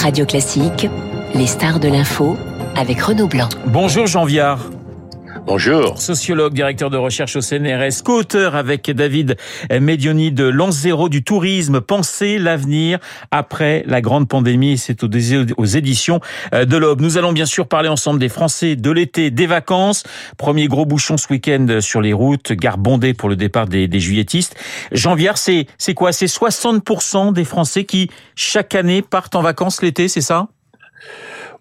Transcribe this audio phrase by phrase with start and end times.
[0.00, 0.88] Radio Classique,
[1.34, 2.38] les stars de l'info
[2.74, 3.50] avec Renaud Blanc.
[3.66, 4.70] Bonjour Jean Viard.
[5.50, 5.98] Bonjour.
[6.00, 9.36] Sociologue, directeur de recherche au CNRS, co-auteur avec David
[9.68, 13.00] Medioni de Lance Zéro du tourisme, penser l'avenir
[13.32, 14.78] après la grande pandémie.
[14.78, 16.20] C'est aux éditions
[16.52, 17.00] de l'Aube.
[17.00, 20.04] Nous allons bien sûr parler ensemble des Français, de l'été, des vacances.
[20.38, 23.98] Premier gros bouchon ce week-end sur les routes, gare bondée pour le départ des, des
[23.98, 24.54] juilletistes.
[24.92, 26.12] Jean Viard, c'est, c'est quoi?
[26.12, 30.46] C'est 60% des Français qui, chaque année, partent en vacances l'été, c'est ça?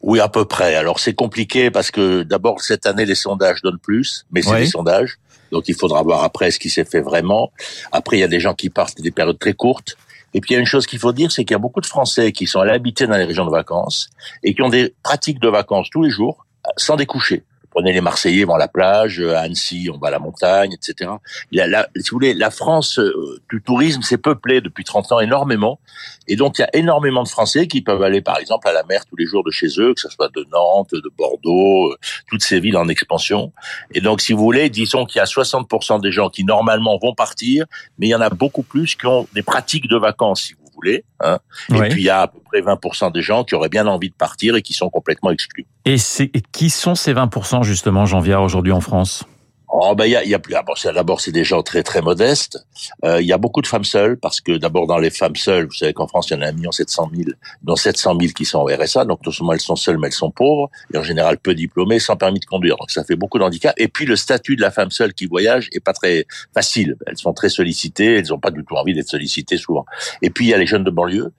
[0.02, 0.76] Oui, à peu près.
[0.76, 4.66] Alors c'est compliqué parce que d'abord cette année les sondages donnent plus, mais c'est des
[4.68, 5.18] sondages,
[5.52, 7.52] donc il faudra voir après ce qui s'est fait vraiment.
[7.92, 9.98] Après il y a des gens qui partent des périodes très courtes.
[10.34, 11.82] Et puis il y a une chose qu'il faut dire, c'est qu'il y a beaucoup
[11.82, 14.10] de Français qui sont allés habiter dans les régions de vacances
[14.44, 16.46] et qui ont des pratiques de vacances tous les jours
[16.78, 17.44] sans découcher.
[17.72, 21.12] Prenez les Marseillais vont à la plage, à Annecy on va à la montagne, etc.
[21.52, 25.20] Il la, si vous voulez, la France euh, du tourisme s'est peuplée depuis 30 ans
[25.20, 25.80] énormément,
[26.28, 28.84] et donc il y a énormément de Français qui peuvent aller par exemple à la
[28.84, 31.98] mer tous les jours de chez eux, que ce soit de Nantes, de Bordeaux, euh,
[32.28, 33.52] toutes ces villes en expansion.
[33.94, 37.14] Et donc si vous voulez, disons qu'il y a 60% des gens qui normalement vont
[37.14, 37.66] partir,
[37.98, 41.04] mais il y en a beaucoup plus qui ont des pratiques de vacances, voulez.
[41.22, 41.40] Hein.
[41.70, 44.10] Et puis il y a à peu près 20% des gens qui auraient bien envie
[44.10, 45.66] de partir et qui sont complètement exclus.
[45.86, 49.24] Et, et qui sont ces 20% justement, Jean Viard, aujourd'hui en France?
[49.72, 50.40] Oh ben il y a, y a.
[50.56, 52.66] Ah, bon, d'abord c'est des gens très très modestes.
[53.06, 55.66] Euh, il y a beaucoup de femmes seules parce que d'abord dans les femmes seules,
[55.66, 57.30] vous savez qu'en France il y en a 1 million 700 000,
[57.62, 59.06] dont 700 000 qui sont au RSA.
[59.06, 62.00] Donc non seulement elles sont seules, mais elles sont pauvres et en général peu diplômées,
[62.00, 62.78] sans permis de conduire.
[62.78, 63.76] Donc ça fait beaucoup d'handicap.
[63.78, 66.96] Et puis le statut de la femme seule qui voyage est pas très facile.
[67.06, 69.86] Elles sont très sollicitées, elles ont pas du tout envie d'être sollicitées souvent.
[70.24, 71.32] Et puis il y a les jeunes de banlieue.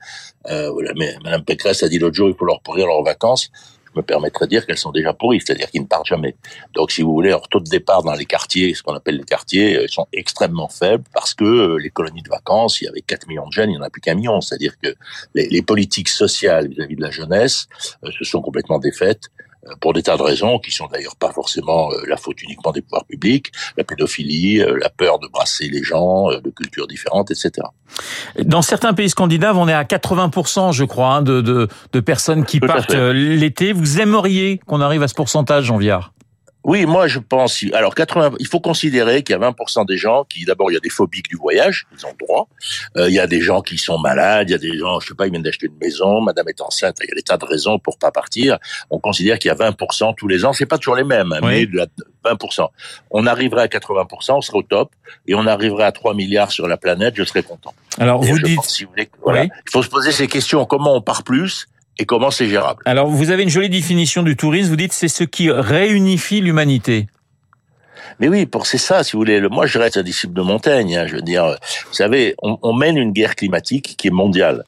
[0.49, 3.51] Euh, voilà, mais Madame Pécresse a dit l'autre jour il faut leur pourrir leurs vacances
[3.97, 6.37] me permettrais de dire qu'elles sont déjà pourries, c'est-à-dire qu'ils ne partent jamais.
[6.75, 9.25] Donc, si vous voulez, leur taux de départ dans les quartiers, ce qu'on appelle les
[9.25, 13.03] quartiers, euh, sont extrêmement faibles parce que euh, les colonies de vacances, il y avait
[13.03, 14.41] 4 millions de jeunes, il n'y en a plus qu'un million.
[14.41, 14.95] C'est-à-dire que
[15.35, 17.69] les, les, politiques sociales vis-à-vis de la jeunesse
[18.05, 19.31] euh, se sont complètement défaites
[19.81, 23.05] pour des tas de raisons qui sont d'ailleurs pas forcément la faute uniquement des pouvoirs
[23.05, 27.67] publics, la pédophilie, la peur de brasser les gens de cultures différentes, etc.
[28.43, 32.45] Dans certains pays scandinaves, on est à 80%, je crois, hein, de, de, de, personnes
[32.45, 33.73] qui partent l'été.
[33.73, 36.13] Vous aimeriez qu'on arrive à ce pourcentage, Jean Viard?
[36.65, 37.65] Oui, moi je pense.
[37.73, 40.77] Alors 80, il faut considérer qu'il y a 20% des gens qui, d'abord, il y
[40.77, 42.49] a des phobiques du voyage, ils ont le droit.
[42.97, 45.09] Euh, il y a des gens qui sont malades, il y a des gens, je
[45.09, 47.39] sais pas, ils viennent d'acheter une maison, Madame est enceinte, il y a des tas
[47.39, 48.59] de raisons pour pas partir.
[48.91, 50.53] On considère qu'il y a 20% tous les ans.
[50.53, 51.67] C'est pas toujours les mêmes, hein, mais
[52.25, 52.69] 20%.
[53.11, 54.93] On arriverait à 80%, on serait au top,
[55.27, 57.75] et on arriverait à 3 milliards sur la planète, je serais content.
[57.99, 60.67] Alors vous dites, si vous voulez, voilà, il faut se poser ces questions.
[60.67, 61.67] Comment on part plus
[61.99, 62.83] et comment c'est gérable?
[62.87, 64.71] Alors, vous avez une jolie définition du tourisme.
[64.71, 67.09] Vous dites c'est ce qui réunifie l'humanité.
[68.19, 69.41] Mais oui, pour c'est ça, si vous voulez.
[69.49, 70.97] Moi, je reste un disciple de Montaigne.
[70.97, 71.57] Hein, je veux dire,
[71.87, 74.65] vous savez, on, on, mène une guerre climatique qui est mondiale,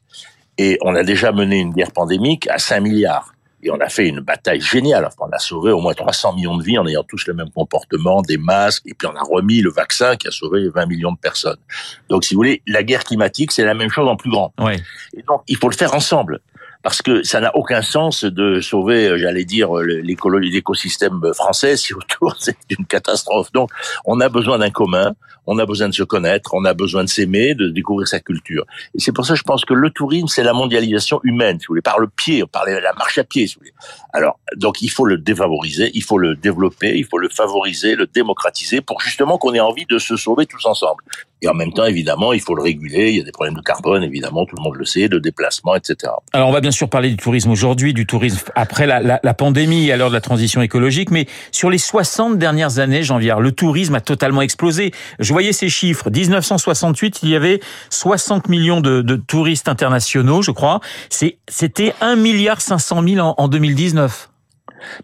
[0.59, 3.33] et on a déjà mené une guerre pandémique à 5 milliards.
[3.65, 5.05] Et on a fait une bataille géniale.
[5.05, 7.51] Enfin, on a sauvé au moins 300 millions de vies en ayant tous le même
[7.51, 11.13] comportement, des masques, et puis on a remis le vaccin qui a sauvé 20 millions
[11.13, 11.59] de personnes.
[12.09, 14.53] Donc, si vous voulez, la guerre climatique, c'est la même chose en plus grand.
[14.59, 14.79] Ouais.
[15.17, 16.41] Et donc, il faut le faire ensemble
[16.83, 22.37] parce que ça n'a aucun sens de sauver, euh, j'allais dire, l'écosystème français si autour
[22.39, 23.53] c'est une catastrophe.
[23.53, 23.71] Donc,
[24.05, 25.15] on a besoin d'un commun,
[25.47, 28.65] on a besoin de se connaître, on a besoin de s'aimer, de découvrir sa culture.
[28.95, 31.73] Et c'est pour ça je pense que le tourisme, c'est la mondialisation humaine, si vous
[31.73, 33.75] voulez, par le pied, par la marche à pied, si vous voulez.
[34.13, 38.07] Alors, donc, il faut le défavoriser, il faut le développer, il faut le favoriser, le
[38.07, 41.03] démocratiser pour justement qu'on ait envie de se sauver tous ensemble.
[41.43, 43.11] Et en même temps, évidemment, il faut le réguler.
[43.11, 45.75] Il y a des problèmes de carbone, évidemment, tout le monde le sait, de déplacement,
[45.75, 46.13] etc.
[46.33, 49.35] Alors, on va bien sûr parler du tourisme aujourd'hui, du tourisme après la, la, la
[49.35, 51.11] pandémie à l'heure de la transition écologique.
[51.11, 54.93] Mais sur les 60 dernières années, Jean Viard, le tourisme a totalement explosé.
[55.19, 56.11] Je voyais ces chiffres.
[56.11, 57.61] 1968, il y avait
[57.91, 60.81] 60 millions de, de touristes internationaux, je crois.
[61.11, 64.29] C'était 1 milliard 500 000 en, en 2019.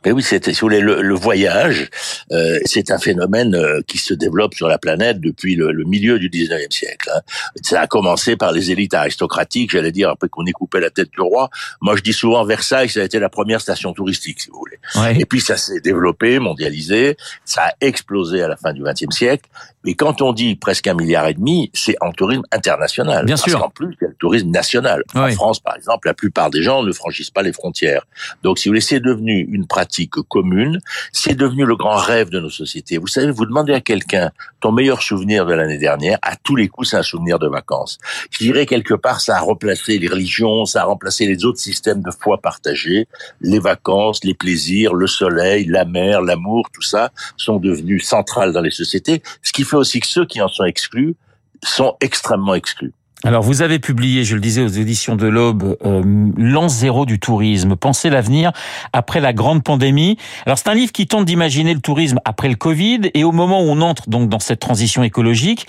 [0.04, 1.88] Mais oui, c'était, si vous voulez, le, le voyage,
[2.32, 6.18] euh, c'est un phénomène euh, qui se développe sur la planète depuis le, le milieu
[6.18, 7.10] du 19e siècle.
[7.14, 7.20] Hein.
[7.62, 11.10] Ça a commencé par les élites aristocratiques, j'allais dire, après qu'on ait coupé la tête
[11.10, 11.50] du roi.
[11.80, 14.78] Moi, je dis souvent Versailles, ça a été la première station touristique, si vous voulez.
[14.94, 15.20] Ouais.
[15.20, 19.48] Et puis, ça s'est développé, mondialisé, ça a explosé à la fin du 20e siècle.
[19.84, 23.24] Et quand on dit presque un milliard et demi, c'est en tourisme international.
[23.24, 23.60] Bien parce sûr.
[23.60, 25.02] qu'en plus, il y a le tourisme national.
[25.14, 25.20] Oui.
[25.20, 28.04] En France, par exemple, la plupart des gens ne franchissent pas les frontières.
[28.42, 30.80] Donc, si vous voulez, c'est devenu une pratique commune.
[31.12, 32.98] C'est devenu le grand rêve de nos sociétés.
[32.98, 34.30] Vous savez, vous demandez à quelqu'un
[34.60, 37.98] ton meilleur souvenir de l'année dernière, à tous les coups, c'est un souvenir de vacances.
[38.30, 42.02] Je dirais quelque part, ça a remplacé les religions, ça a remplacé les autres systèmes
[42.02, 43.06] de foi partagés.
[43.40, 48.62] Les vacances, les plaisirs, le soleil, la mer, l'amour, tout ça sont devenus centrales dans
[48.62, 49.22] les sociétés.
[49.42, 51.14] Ce qui fait aussi que ceux qui en sont exclus
[51.62, 52.92] sont extrêmement exclus.
[53.24, 56.02] Alors vous avez publié, je le disais aux éditions de l'Aube, euh,
[56.36, 58.52] l'an zéro du tourisme, penser l'avenir
[58.92, 60.16] après la grande pandémie.
[60.46, 63.60] Alors c'est un livre qui tente d'imaginer le tourisme après le Covid et au moment
[63.60, 65.66] où on entre donc dans cette transition écologique,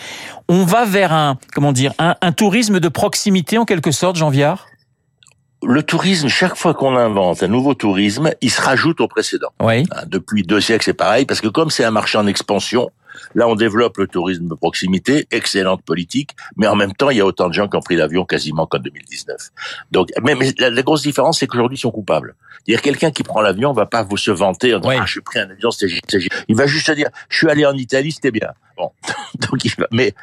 [0.47, 4.29] on va vers un comment dire un, un tourisme de proximité en quelque sorte, Jean
[4.29, 4.67] Viard?
[5.61, 9.49] Le tourisme, chaque fois qu'on invente un nouveau tourisme, il se rajoute au précédent.
[9.61, 9.85] Oui.
[9.91, 12.89] Hein, depuis deux siècles, c'est pareil, parce que comme c'est un marché en expansion,
[13.35, 17.21] Là, on développe le tourisme de proximité, excellente politique, mais en même temps, il y
[17.21, 19.49] a autant de gens qui ont pris l'avion quasiment qu'en 2019.
[19.91, 22.35] Donc, mais, la, grosse différence, c'est qu'aujourd'hui, ils sont coupables.
[22.67, 25.21] Dire quelqu'un qui prend l'avion va pas vous se vanter en disant ah, je suis
[25.21, 25.93] pris un avion, c'était
[26.47, 28.49] Il va juste se dire je suis allé en Italie, c'était bien.
[28.79, 28.91] Bon,
[29.51, 30.13] donc il va, mais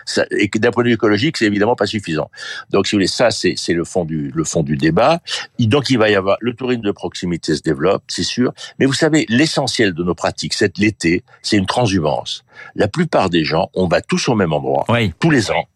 [0.55, 2.31] d'un point de vue écologique, c'est évidemment pas suffisant.
[2.71, 5.21] Donc si vous voulez, ça c'est le fond du le fond du débat.
[5.59, 8.55] donc il va y avoir le tourisme de proximité se développe, c'est sûr.
[8.79, 12.45] Mais vous savez, l'essentiel de nos pratiques, c'est l'été, c'est une transhumance.
[12.75, 14.87] La plupart des gens, on va tous au même endroit,
[15.21, 15.67] tous les ans,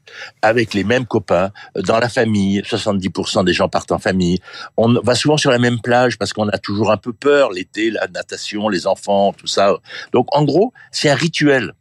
[0.40, 2.62] avec les mêmes copains, dans la famille.
[2.62, 4.38] 70% des gens partent en famille.
[4.78, 7.90] On va souvent sur la même plage parce qu'on a toujours un peu peur l'été,
[7.90, 9.76] la natation, les enfants, tout ça.
[10.12, 11.74] Donc en gros, c'est un rituel.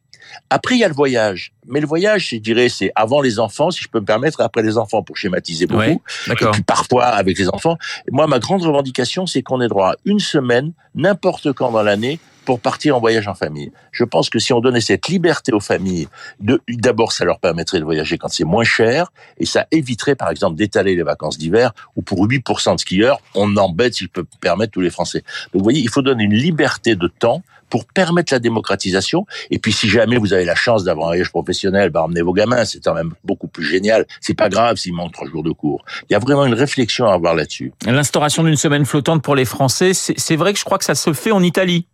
[0.49, 1.53] Après, il y a le voyage.
[1.67, 4.63] Mais le voyage, je dirais, c'est avant les enfants, si je peux me permettre, après
[4.63, 6.01] les enfants, pour schématiser beaucoup.
[6.27, 7.77] et puis parfois avec les enfants.
[8.11, 12.19] Moi, ma grande revendication, c'est qu'on ait droit à une semaine, n'importe quand dans l'année,
[12.49, 13.71] pour partir en voyage en famille.
[13.91, 16.07] Je pense que si on donnait cette liberté aux familles,
[16.39, 20.55] d'abord, ça leur permettrait de voyager quand c'est moins cher, et ça éviterait, par exemple,
[20.55, 24.39] d'étaler les vacances d'hiver, où pour 8% de skieurs, on embête, si je peux me
[24.41, 25.19] permettre, tous les Français.
[25.53, 29.25] Donc, vous voyez, il faut donner une liberté de temps pour permettre la démocratisation.
[29.51, 32.33] Et puis, si jamais vous avez la chance d'avoir un voyage professionnel, bah, emmenez vos
[32.33, 34.05] gamins, c'est quand même beaucoup plus génial.
[34.21, 35.83] C'est pas grave s'il manque trois jours de cours.
[36.09, 37.71] Il y a vraiment une réflexion à avoir là-dessus.
[37.85, 41.13] L'instauration d'une semaine flottante pour les Français, c'est vrai que je crois que ça se
[41.13, 41.85] fait en Italie.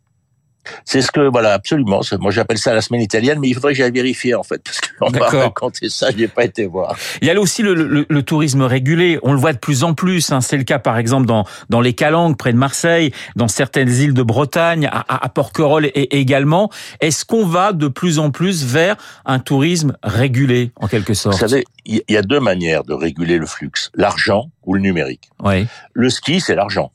[0.83, 2.01] C'est ce que, voilà, absolument.
[2.19, 4.79] Moi, j'appelle ça la semaine italienne, mais il faudrait que j'aille vérifier, en fait, parce
[4.81, 6.95] qu'on m'a raconté ça, je n'ai pas été voir.
[7.21, 9.19] Il y a aussi le, le, le, tourisme régulé.
[9.23, 10.31] On le voit de plus en plus.
[10.31, 10.41] Hein.
[10.41, 14.13] C'est le cas, par exemple, dans, dans les Calanques, près de Marseille, dans certaines îles
[14.13, 16.69] de Bretagne, à, à Porquerolles et, également.
[17.01, 18.95] Est-ce qu'on va de plus en plus vers
[19.25, 21.35] un tourisme régulé, en quelque sorte?
[21.35, 23.71] Vous savez, il y a deux manières de réguler le flux.
[23.95, 25.29] L'argent ou le numérique.
[25.44, 25.67] Oui.
[25.94, 26.91] Le ski, c'est l'argent.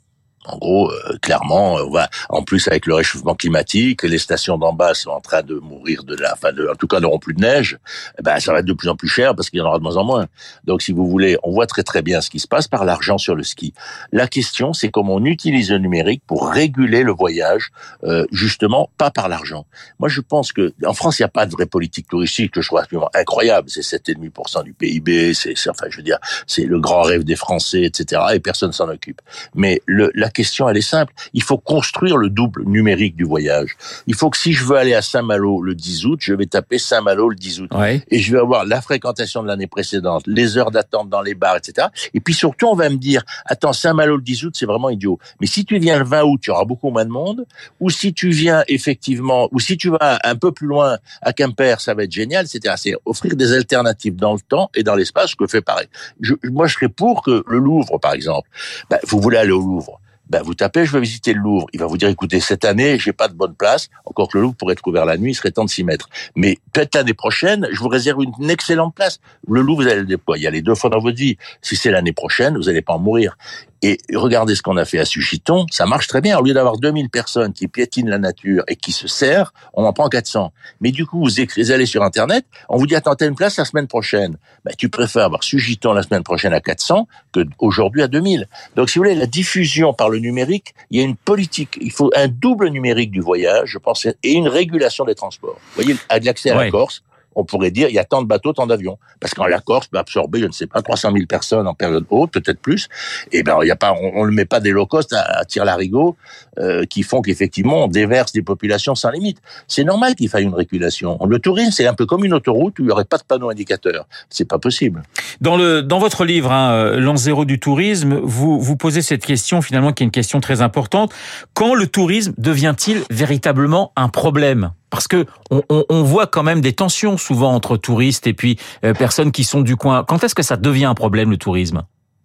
[0.47, 4.73] En gros, euh, clairement, on va en plus avec le réchauffement climatique, les stations d'en
[4.73, 7.35] bas sont en train de mourir de la, enfin, de, en tout cas, n'auront plus
[7.35, 7.79] de neige.
[8.19, 9.77] Eh ben, ça va être de plus en plus cher parce qu'il y en aura
[9.77, 10.27] de moins en moins.
[10.65, 13.19] Donc, si vous voulez, on voit très très bien ce qui se passe par l'argent
[13.19, 13.75] sur le ski.
[14.13, 17.71] La question, c'est comment on utilise le numérique pour réguler le voyage,
[18.05, 19.67] euh, justement, pas par l'argent.
[19.99, 22.63] Moi, je pense que en France, il n'y a pas de vraie politique touristique que
[22.63, 23.69] je trouve absolument incroyable.
[23.69, 25.35] C'est 7,5% du PIB.
[25.35, 28.23] C'est, enfin, je veux dire, c'est le grand rêve des Français, etc.
[28.33, 29.21] Et personne s'en occupe.
[29.55, 31.13] Mais le, la question, elle est simple.
[31.35, 33.77] Il faut construire le double numérique du voyage.
[34.07, 36.79] Il faut que si je veux aller à Saint-Malo le 10 août, je vais taper
[36.79, 37.71] Saint-Malo le 10 août.
[38.09, 41.57] Et je vais avoir la fréquentation de l'année précédente, les heures d'attente dans les bars,
[41.57, 41.89] etc.
[42.15, 45.19] Et puis surtout, on va me dire, attends, Saint-Malo le 10 août, c'est vraiment idiot.
[45.41, 47.45] Mais si tu viens le 20 août, il y aura beaucoup moins de monde.
[47.81, 51.81] Ou si tu viens effectivement, ou si tu vas un peu plus loin à Quimper,
[51.81, 52.77] ça va être génial, etc.
[52.79, 55.89] C'est offrir des alternatives dans le temps et dans l'espace, ce que fait pareil.
[56.21, 58.49] Je, moi, je serais pour que le Louvre, par exemple,
[58.89, 60.01] ben, vous voulez aller au Louvre
[60.31, 61.67] ben vous tapez, je veux visiter le Louvre.
[61.73, 63.89] Il va vous dire, écoutez, cette année, j'ai pas de bonne place.
[64.05, 66.09] Encore que le Louvre pourrait être ouvert la nuit, il serait temps de s'y mettre.
[66.37, 69.19] Mais peut-être l'année prochaine, je vous réserve une, excellente place.
[69.49, 71.37] Le Louvre, vous allez le y aller deux fois dans votre vie.
[71.63, 73.37] Si c'est l'année prochaine, vous n'allez pas en mourir.
[73.83, 76.39] Et regardez ce qu'on a fait à Suchiton, ça marche très bien.
[76.39, 79.93] Au lieu d'avoir 2000 personnes qui piétinent la nature et qui se serrent, on en
[79.93, 80.53] prend 400.
[80.81, 83.57] Mais du coup, vous, écrivez, allez sur Internet, on vous dit, attends, t'as une place
[83.57, 84.37] la semaine prochaine.
[84.65, 88.49] Ben, tu préfères avoir Suchiton la semaine prochaine à 400 que aujourd'hui à 2000.
[88.77, 91.79] Donc, si vous voulez, la diffusion par le numérique, il y a une politique.
[91.81, 95.59] Il faut un double numérique du voyage, je pense, et une régulation des transports.
[95.75, 97.03] Vous voyez, l'accès à la Corse,
[97.35, 98.99] on pourrait dire il y a tant de bateaux, tant d'avions.
[99.21, 102.05] Parce qu'en la Corse peut absorber, je ne sais pas, 300 000 personnes en période
[102.11, 102.89] haute, peut-être plus.
[103.33, 105.23] Et eh ben il y a pas, on ne met pas des low cost à,
[105.23, 106.17] à tir larigot
[106.59, 109.39] euh, qui font qu'effectivement on déverse des populations sans limite.
[109.69, 111.19] C'est normal qu'il faille une régulation.
[111.27, 113.51] Le tourisme c'est un peu comme une autoroute où il n'y aurait pas de panneau
[113.51, 114.07] indicateur.
[114.29, 115.03] C'est pas possible.
[115.41, 119.25] Dans le dans votre livre hein, euh, L'an zéro du tourisme, vous vous posez cette
[119.25, 121.13] question finalement qui est une question très importante.
[121.55, 124.73] Quand le tourisme devient-il véritablement un problème?
[124.91, 128.93] Parce que on, on, voit quand même des tensions souvent entre touristes et puis euh,
[128.93, 130.05] personnes qui sont du coin.
[130.05, 131.83] Quand est-ce que ça devient un problème le tourisme?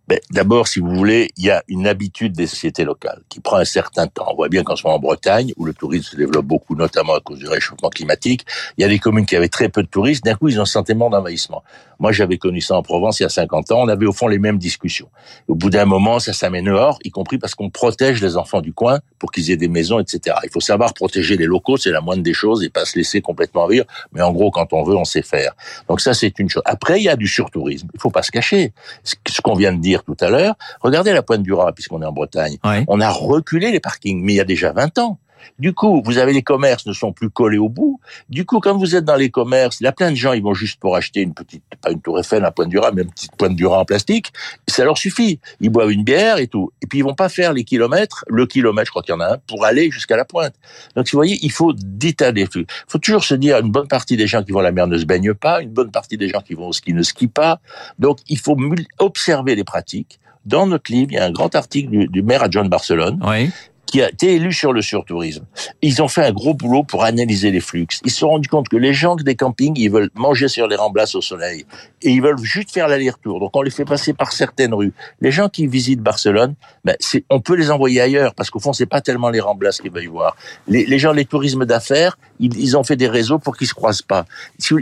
[0.07, 3.57] Ben, D'abord, si vous voulez, il y a une habitude des sociétés locales qui prend
[3.57, 4.25] un certain temps.
[4.31, 7.15] On voit bien qu'en ce moment en Bretagne, où le tourisme se développe beaucoup, notamment
[7.15, 8.45] à cause du réchauffement climatique,
[8.77, 10.23] il y a des communes qui avaient très peu de touristes.
[10.23, 11.63] D'un coup, ils ont un sentiment d'envahissement.
[11.99, 13.81] Moi, j'avais connu ça en Provence il y a 50 ans.
[13.81, 15.09] On avait au fond les mêmes discussions.
[15.47, 18.99] Au bout d'un moment, ça s'améliore, y compris parce qu'on protège les enfants du coin
[19.19, 20.37] pour qu'ils aient des maisons, etc.
[20.43, 23.21] Il faut savoir protéger les locaux, c'est la moindre des choses, et pas se laisser
[23.21, 23.85] complètement rire.
[24.11, 25.53] Mais en gros, quand on veut, on sait faire.
[25.87, 26.63] Donc ça, c'est une chose.
[26.65, 27.87] Après, il y a du surtourisme.
[27.93, 28.73] Il faut pas se cacher.
[29.03, 32.05] Ce qu'on vient de dire tout à l'heure, regardez la Pointe du Raz, puisqu'on est
[32.05, 32.57] en Bretagne.
[32.87, 35.19] On a reculé les parkings, mais il y a déjà 20 ans.
[35.59, 37.99] Du coup, vous avez les commerces ne sont plus collés au bout.
[38.29, 40.43] Du coup, quand vous êtes dans les commerces, il y a plein de gens, ils
[40.43, 43.11] vont juste pour acheter une petite, pas une tour Eiffel, un point du mais une
[43.11, 44.33] petite pointe du en plastique.
[44.67, 45.39] Ça leur suffit.
[45.61, 46.71] Ils boivent une bière et tout.
[46.81, 49.21] Et puis, ils vont pas faire les kilomètres, le kilomètre, je crois qu'il y en
[49.21, 50.55] a un, pour aller jusqu'à la pointe.
[50.95, 52.47] Donc, vous voyez, il faut détaler.
[52.55, 54.87] Il faut toujours se dire, une bonne partie des gens qui vont à la mer
[54.87, 57.27] ne se baignent pas, une bonne partie des gens qui vont au ski ne skient
[57.27, 57.59] pas.
[57.99, 58.57] Donc, il faut
[58.99, 60.19] observer les pratiques.
[60.45, 63.19] Dans notre livre, il y a un grand article du, du maire adjoint de Barcelone
[63.25, 63.49] oui
[63.95, 65.45] qui a été élu sur le surtourisme.
[65.81, 67.87] Ils ont fait un gros boulot pour analyser les flux.
[68.03, 70.75] Ils se sont rendus compte que les gens des campings, ils veulent manger sur les
[70.75, 71.65] remblasses au soleil
[72.01, 73.39] et ils veulent juste faire l'aller-retour.
[73.39, 74.91] Donc on les fait passer par certaines rues.
[75.21, 76.97] Les gens qui visitent Barcelone, ben,
[77.29, 80.09] on peut les envoyer ailleurs parce qu'au fond c'est pas tellement les remblasses qu'ils veulent
[80.09, 80.35] voir.
[80.67, 84.01] Les, gens, les tourismes d'affaires, ils, ils, ont fait des réseaux pour qu'ils se croisent
[84.01, 84.25] pas.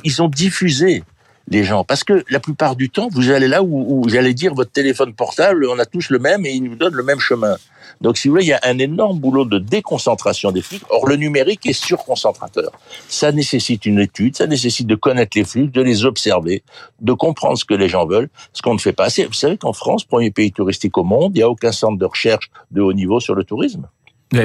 [0.04, 1.04] Ils ont diffusé
[1.50, 1.84] les gens.
[1.84, 5.14] Parce que la plupart du temps, vous allez là où, où j'allais dire votre téléphone
[5.14, 7.58] portable, on a tous le même et il nous donne le même chemin.
[8.02, 10.80] Donc, si vous voulez, il y a un énorme boulot de déconcentration des flux.
[10.90, 12.72] Or, le numérique est surconcentrateur.
[13.08, 16.64] Ça nécessite une étude, ça nécessite de connaître les flux, de les observer,
[17.02, 19.26] de comprendre ce que les gens veulent, ce qu'on ne fait pas assez.
[19.26, 22.06] Vous savez qu'en France, premier pays touristique au monde, il n'y a aucun centre de
[22.06, 23.88] recherche de haut niveau sur le tourisme.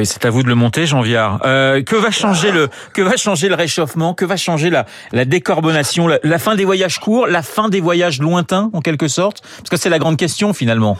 [0.04, 1.40] C'est à vous de le monter, Jean Viard.
[1.46, 4.12] Euh, que va changer le que va changer le réchauffement?
[4.12, 6.06] Que va changer la, la décarbonation?
[6.06, 7.26] La, la fin des voyages courts?
[7.26, 9.40] La fin des voyages lointains, en quelque sorte?
[9.56, 10.98] Parce que c'est la grande question, finalement.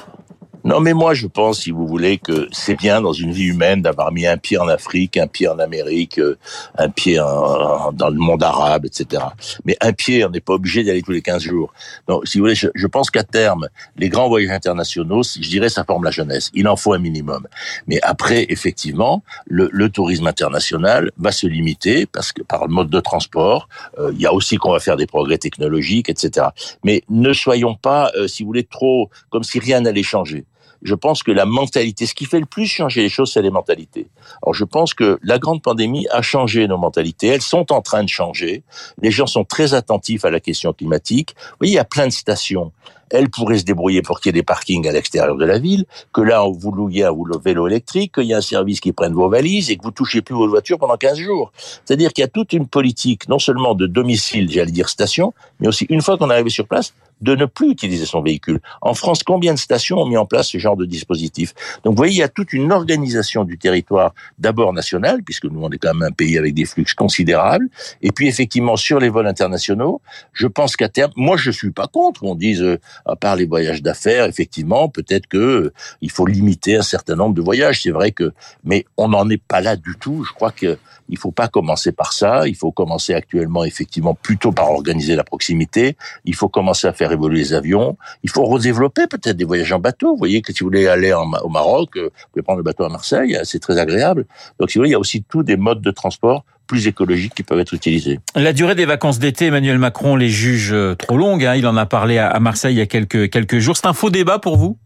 [0.65, 3.81] Non, mais moi, je pense, si vous voulez, que c'est bien dans une vie humaine
[3.81, 6.37] d'avoir mis un pied en Afrique, un pied en Amérique, euh,
[6.77, 9.23] un pied dans le monde arabe, etc.
[9.65, 11.73] Mais un pied, on n'est pas obligé d'y aller tous les 15 jours.
[12.09, 15.85] Donc, si vous voulez, je, pense qu'à terme, les grands voyages internationaux, je dirais, ça
[15.85, 16.51] forme la jeunesse.
[16.55, 17.47] Il en faut un minimum.
[17.87, 22.91] Mais après, effectivement, le, le tourisme international va se limiter parce que par le mode
[22.91, 26.49] de transport, euh, il y a aussi qu'on va faire des progrès technologiques, etc.
[26.85, 30.45] Mais ne soyons pas, euh, si vous voulez, trop comme si rien n'allait changer
[30.83, 33.51] je pense que la mentalité, ce qui fait le plus changer les choses, c'est les
[33.51, 34.07] mentalités.
[34.43, 37.29] Alors je pense que la grande pandémie a changé nos mentalités.
[37.29, 38.63] Elles sont en train de changer.
[39.03, 41.35] Les gens sont très attentifs à la question climatique.
[41.39, 42.73] Vous voyez, il y a plein de stations.
[43.11, 45.87] Elles pourraient se débrouiller pour qu'il y ait des parkings à l'extérieur de la ville,
[46.13, 49.31] que là, vous louiez un vélo électrique, qu'il y a un service qui prenne vos
[49.31, 51.51] valises et que vous touchez plus vos voitures pendant 15 jours.
[51.85, 55.69] C'est-à-dire qu'il y a toute une politique, non seulement de domicile, j'allais dire station, mais
[55.69, 58.61] aussi une fois qu'on est arrivé sur place, de ne plus utiliser son véhicule.
[58.81, 61.55] En France, combien de stations ont mis en place ce genre de dispositif?
[61.85, 65.61] Donc, vous voyez, il y a toute une organisation du territoire, d'abord national, puisque nous,
[65.63, 67.69] on est quand même un pays avec des flux considérables,
[68.03, 70.01] et puis effectivement, sur les vols internationaux,
[70.33, 73.47] je pense qu'à terme, moi, je suis pas contre, on dise, euh, à part les
[73.47, 77.91] voyages d'affaires, effectivement, peut-être que euh, il faut limiter un certain nombre de voyages, c'est
[77.91, 78.33] vrai que,
[78.65, 81.93] mais on n'en est pas là du tout, je crois que il faut pas commencer
[81.93, 86.87] par ça, il faut commencer actuellement, effectivement, plutôt par organiser la proximité, il faut commencer
[86.87, 87.97] à faire évoluer les avions.
[88.23, 90.13] Il faut redévelopper peut-être des voyages en bateau.
[90.13, 92.85] Vous voyez que si vous voulez aller au Maroc, euh, vous pouvez prendre le bateau
[92.85, 94.27] à Marseille, euh, c'est très agréable.
[94.59, 97.35] Donc si vous voulez, il y a aussi tous des modes de transport plus écologiques
[97.35, 98.21] qui peuvent être utilisés.
[98.35, 101.45] La durée des vacances d'été, Emmanuel Macron les juge euh, trop longues.
[101.45, 101.55] Hein.
[101.55, 103.77] Il en a parlé à Marseille il y a quelques jours.
[103.77, 104.77] C'est un faux débat pour vous?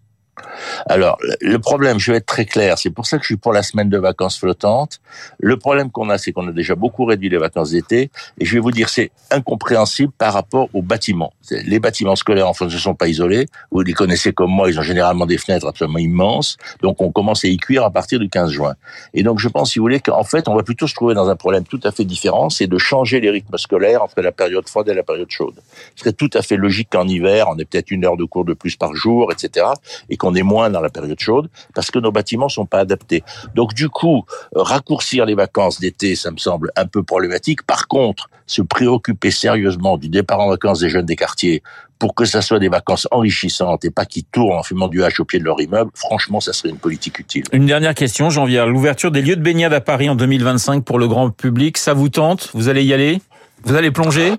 [0.87, 3.53] Alors, le problème, je vais être très clair, c'est pour ça que je suis pour
[3.53, 5.01] la semaine de vacances flottantes.
[5.39, 8.55] Le problème qu'on a, c'est qu'on a déjà beaucoup réduit les vacances d'été, et je
[8.55, 11.33] vais vous dire, c'est incompréhensible par rapport aux bâtiments.
[11.51, 14.79] Les bâtiments scolaires en France ne sont pas isolés, vous les connaissez comme moi, ils
[14.79, 18.29] ont généralement des fenêtres absolument immenses, donc on commence à y cuire à partir du
[18.29, 18.75] 15 juin.
[19.15, 21.29] Et donc je pense, si vous voulez, qu'en fait, on va plutôt se trouver dans
[21.29, 24.69] un problème tout à fait différent, c'est de changer les rythmes scolaires entre la période
[24.69, 25.55] froide et la période chaude.
[25.95, 28.45] Ce serait tout à fait logique qu'en hiver, on ait peut-être une heure de cours
[28.45, 29.67] de plus par jour, etc.,
[30.09, 33.23] et qu'on est moins dans la période chaude parce que nos bâtiments sont pas adaptés.
[33.55, 34.25] Donc du coup,
[34.57, 37.63] euh, raccourcir les vacances d'été, ça me semble un peu problématique.
[37.63, 41.63] Par contre, se préoccuper sérieusement du départ en vacances des jeunes des quartiers
[41.99, 45.21] pour que ça soit des vacances enrichissantes et pas qui tournent en fumant du hache
[45.21, 47.45] au pied de leur immeuble, franchement, ça serait une politique utile.
[47.53, 48.67] Une dernière question, Jean-Vier.
[48.67, 52.09] L'ouverture des lieux de baignade à Paris en 2025 pour le grand public, ça vous
[52.09, 52.51] tente?
[52.55, 53.21] Vous allez y aller?
[53.63, 54.33] Vous allez plonger?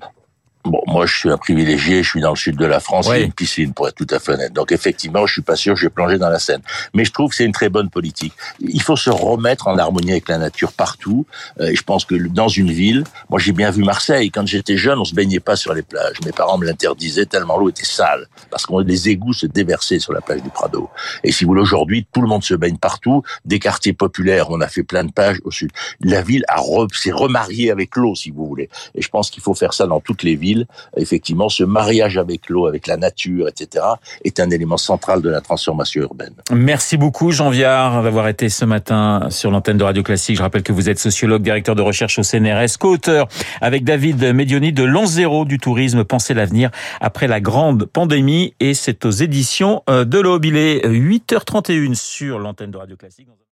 [0.65, 3.15] Bon, moi, je suis un privilégié, je suis dans le sud de la France, Oui.
[3.17, 4.53] il y a une piscine, pour être tout à fait honnête.
[4.53, 6.61] Donc, effectivement, je suis pas sûr, je vais plonger dans la Seine.
[6.93, 8.33] Mais je trouve que c'est une très bonne politique.
[8.61, 11.25] Il faut se remettre en harmonie avec la nature partout.
[11.59, 14.31] Euh, Et je pense que dans une ville, moi, j'ai bien vu Marseille.
[14.31, 16.17] Quand j'étais jeune, on se baignait pas sur les plages.
[16.25, 18.27] Mes parents me l'interdisaient tellement l'eau était sale.
[18.49, 20.89] Parce que les égouts se déversaient sur la plage du Prado.
[21.25, 23.21] Et si vous voulez, aujourd'hui, tout le monde se baigne partout.
[23.43, 25.71] Des quartiers populaires, on a fait plein de plages au sud.
[25.99, 28.69] La ville a re- s'est remariée avec l'eau, si vous voulez.
[28.95, 30.52] Et je pense qu'il faut faire ça dans toutes les villes.
[30.97, 33.85] Effectivement, ce mariage avec l'eau, avec la nature, etc.,
[34.23, 36.33] est un élément central de la transformation urbaine.
[36.51, 40.37] Merci beaucoup Jean Viard d'avoir été ce matin sur l'antenne de Radio Classique.
[40.37, 43.27] Je rappelle que vous êtes sociologue, directeur de recherche au CNRS, co-auteur
[43.61, 46.69] avec David Medioni de l'an zéro du tourisme, penser l'avenir
[47.01, 50.45] après la grande pandémie et c'est aux éditions euh, de l'Aube.
[50.45, 53.27] Il est 8h31 sur l'antenne de Radio Classique.